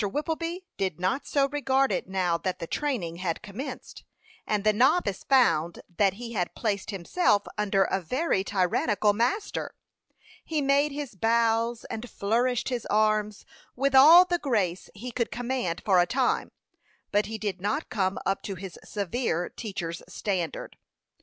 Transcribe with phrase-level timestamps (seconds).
[0.03, 4.03] Whippleby did not so regard it, now that the training had commenced;
[4.47, 9.75] and the novice found that he had placed himself under a very tyrannical master.
[10.43, 13.45] He made his bows and flourished his arms,
[13.75, 16.49] with all the grace he could command for a time;
[17.11, 20.77] but he did not come up to his severe teacher's standard.